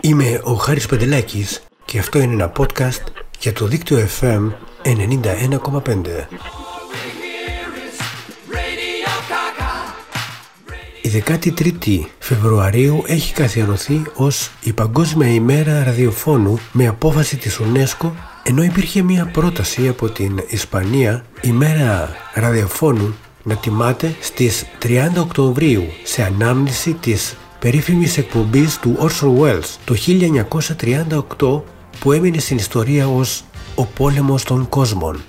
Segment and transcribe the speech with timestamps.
[0.00, 3.02] Είμαι ο Χάρης Παντελάκης και αυτό είναι ένα podcast
[3.38, 4.50] για το δίκτυο FM
[4.82, 4.90] 91,5.
[11.02, 18.10] Η 13η Φεβρουαρίου έχει καθιερωθεί ως η Παγκόσμια ημέρα ραδιοφώνου με απόφαση της UNESCO
[18.42, 25.84] ενώ υπήρχε μια πρόταση από την Ισπανία η μέρα ραδιοφώνου να τιμάται στις 30 Οκτωβρίου
[26.02, 29.94] σε ανάμνηση της περίφημης εκπομπής του Orson Welles το
[31.38, 31.62] 1938
[31.98, 35.22] που έμεινε στην ιστορία ως «Ο πόλεμος των κόσμων».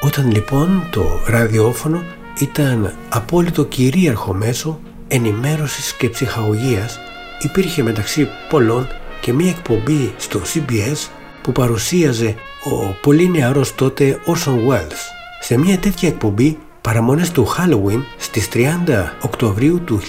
[0.00, 2.02] Όταν λοιπόν το ραδιόφωνο
[2.40, 6.98] ήταν απόλυτο κυρίαρχο μέσο ενημέρωσης και ψυχαγωγίας
[7.42, 8.88] υπήρχε μεταξύ πολλών
[9.20, 11.08] και μία εκπομπή στο CBS
[11.42, 15.00] που παρουσίαζε ο πολύ νεαρός τότε Orson Welles.
[15.40, 18.58] Σε μία τέτοια εκπομπή παραμονές του Halloween στις 30
[19.22, 20.00] Οκτωβρίου του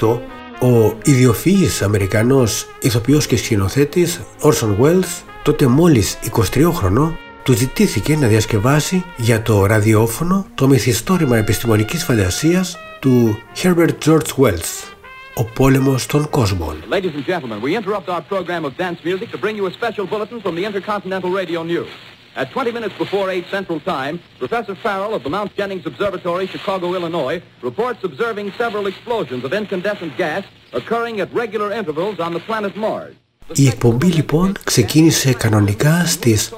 [0.00, 0.18] 1938
[0.60, 6.18] ο ιδιοφυής Αμερικανός ηθοποιός και σκηνοθέτης Orson Welles τότε μόλις
[6.54, 13.94] 23 χρονών του ζητήθηκε να διασκευάσει για το ραδιόφωνο το μυθιστόρημα επιστημονικής φαντασίας του Herbert
[14.04, 14.96] George Wells
[15.34, 16.76] ο πόλεμος των κόσμων.
[16.90, 20.04] Ladies and gentlemen, we interrupt our program of dance music to bring you a special
[20.12, 22.17] bulletin from the Intercontinental Radio News.
[22.38, 26.94] At 20 minutes before 8 Central Time, Professor Farrell of the Mount Jennings Observatory, Chicago,
[26.94, 32.76] Illinois, reports observing several explosions of incandescent gas occurring at regular intervals on the planet
[32.76, 33.14] Mars.
[33.52, 36.52] Η εκπομπή λοιπόν ξεκίνησε κανονικά στις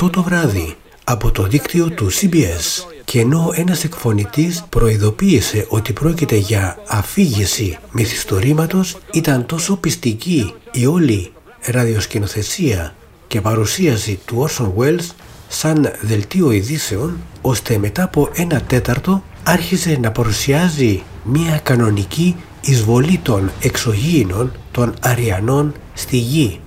[0.00, 6.36] 8 το βράδυ από το δίκτυο του CBS και ενώ ένας εκφωνητής προειδοποίησε ότι πρόκειται
[6.36, 12.94] για αφήγηση μυθιστορήματος ήταν τόσο πιστική η όλη ραδιοσκηνοθεσία
[13.32, 15.08] και παρουσίαση του Orson Welles
[15.52, 23.50] σαν δελτίο ειδήσεων ώστε μετά από ένα τέταρτο άρχισε να παρουσιάζει μια κανονική εισβολή των
[23.60, 26.60] εξωγήινων των Αριανών στη γη.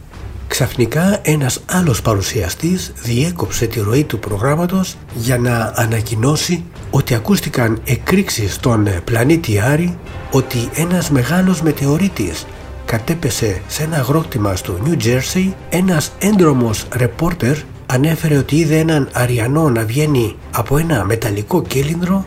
[0.47, 8.53] Ξαφνικά ένας άλλος παρουσιαστής διέκοψε τη ροή του προγράμματος για να ανακοινώσει ότι ακούστηκαν εκρήξεις
[8.53, 9.97] στον πλανήτη Άρη
[10.31, 12.45] ότι ένας μεγάλος μετεωρίτης
[12.85, 17.57] κατέπεσε σε ένα αγρόκτημα στο New Jersey ένας έντρομος ρεπόρτερ
[17.95, 22.25] ανέφερε ότι είδε έναν Αριανό να βγαίνει από ένα μεταλλικό κύλινδρο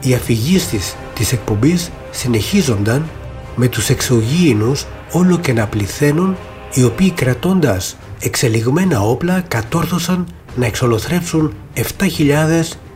[0.00, 3.08] οι αφηγήσεις της εκπομπής συνεχίζονταν
[3.56, 6.36] με τους εξωγήινους όλο και να πληθαίνουν
[6.74, 10.26] οι οποίοι κρατώντας εξελιγμένα όπλα κατόρθωσαν
[10.56, 11.84] να εξολοθρεύσουν 7.000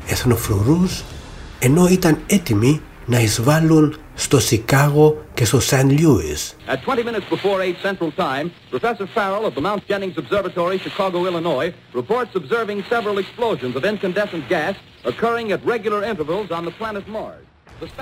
[0.06, 1.02] εθνοφρουρούς
[1.58, 6.42] ενώ ήταν έτοιμοι να εισβάλλουν στο Σικάγο και στο Σαν Λούιζ.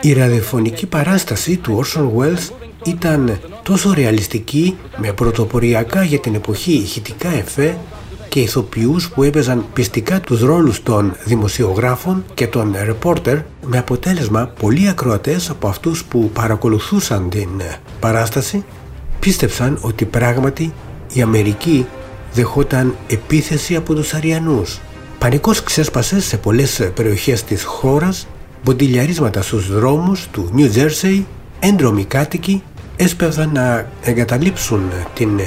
[0.01, 2.37] Η ραδιοφωνική παράσταση του Όρσον Βουέλ
[2.85, 7.77] ήταν τόσο ρεαλιστική με πρωτοποριακά για την εποχή ηχητικά εφέ
[8.33, 14.89] και ηθοποιούς που έπαιζαν πιστικά τους ρόλους των δημοσιογράφων και των ρεπόρτερ με αποτέλεσμα πολλοί
[14.89, 17.49] ακροατές από αυτούς που παρακολουθούσαν την
[18.01, 18.65] παράσταση
[19.21, 20.73] πίστεψαν ότι πράγματι
[21.13, 21.87] η Αμερική
[22.33, 24.81] δεχόταν επίθεση από τους Αριανούς.
[25.19, 28.27] Πανικός ξέσπασε σε πολλές περιοχές της χώρας
[28.65, 31.23] μποντιλιαρίσματα στους δρόμους του New Jersey,
[31.61, 32.63] έντρομοι κάτοικοι
[32.97, 34.83] έσπευαν να εγκαταλείψουν
[35.15, 35.41] την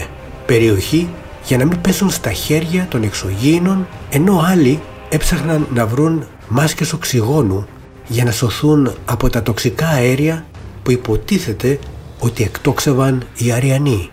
[0.45, 1.09] περιοχή
[1.47, 4.79] για να μην πέσουν στα χέρια των εξωγήινων ενώ άλλοι
[5.09, 7.67] έψαχναν να βρουν μάσκες οξυγόνου
[8.07, 10.45] για να σωθούν από τα τοξικά αέρια
[10.83, 11.79] που υποτίθεται
[12.19, 14.09] ότι εκτόξευαν οι Αριανοί.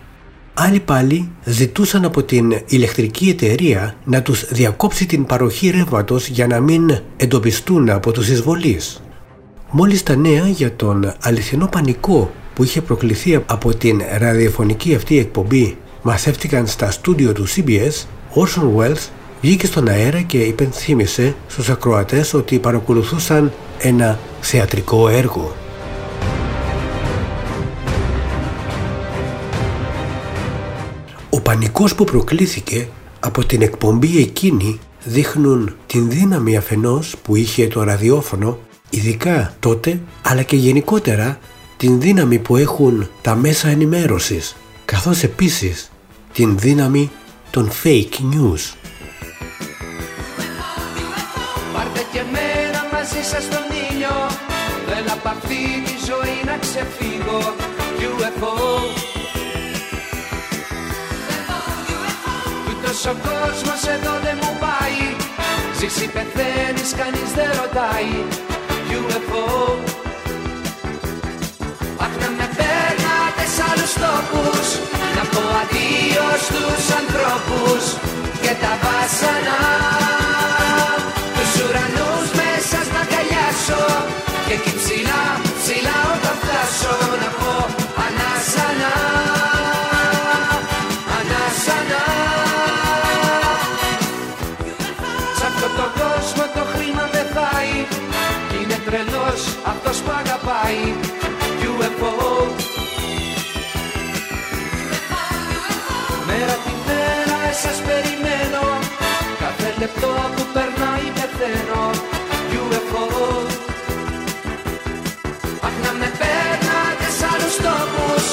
[0.53, 6.59] Άλλοι πάλι ζητούσαν από την ηλεκτρική εταιρεία να τους διακόψει την παροχή ρεύματος για να
[6.59, 9.03] μην εντοπιστούν από τους εισβολείς.
[9.71, 15.77] Μόλις τα νέα για τον αληθινό πανικό που είχε προκληθεί από την ραδιοφωνική αυτή εκπομπή
[16.03, 18.05] μαθεύτηκαν στα στούντιο του CBS,
[18.35, 19.09] Orson Welles
[19.41, 25.55] βγήκε στον αέρα και υπενθύμησε στους ακροατές ότι παρακολουθούσαν ένα θεατρικό έργο.
[31.29, 32.87] Ο πανικός που προκλήθηκε
[33.19, 38.57] από την εκπομπή εκείνη δείχνουν την δύναμη αφενός που είχε το ραδιόφωνο
[38.89, 41.39] ειδικά τότε αλλά και γενικότερα
[41.77, 45.91] την δύναμη που έχουν τα μέσα ενημέρωσης καθώς επίσης
[46.33, 47.11] την δύναμη
[47.51, 48.73] των fake news.
[51.73, 54.15] Πάρτε και μέρα μαζί σας στον ήλιο.
[54.87, 57.53] Δεν απ' αυτή τη ζωή να ξεφύγω.
[57.99, 58.53] UFO
[63.11, 65.01] ο κόσμος εδώ δεν μου πάει.
[65.77, 68.11] Ζήσει πεθαίνεις κανείς δεν ρωτάει
[76.47, 77.83] στους ανθρώπους
[78.43, 79.59] και τα βάσανα.
[81.35, 83.83] Τους ουρανούς μέσα να αγκαλιάσω
[84.47, 85.23] και εκεί ψηλά,
[85.59, 87.53] ψηλά όταν φτάσω να πω
[88.05, 88.93] ανάσανα
[91.17, 92.03] Ανάσανα
[95.37, 97.73] Σ' αυτό το κόσμο το χρήμα δεν πάει
[98.61, 99.41] Είναι τρελός
[99.71, 100.81] αυτός που αγαπάει
[109.83, 111.85] λεπτό που περνάει πεθαίνω
[112.63, 113.05] UFO
[115.67, 118.25] Αχ να με παίρνατε σ' άλλους τόπους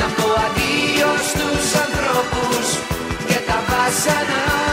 [0.00, 2.66] Να πω αντίος στους ανθρώπους
[3.28, 4.65] Και τα βάσανα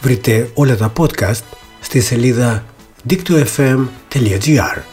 [0.00, 1.42] Βρείτε όλα τα podcast
[1.80, 2.64] στη σελίδα
[3.08, 4.89] dictofm.gr